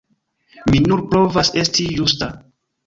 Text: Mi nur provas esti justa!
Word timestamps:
Mi 0.71 0.81
nur 0.87 1.03
provas 1.13 1.55
esti 1.65 1.89
justa! 2.01 2.33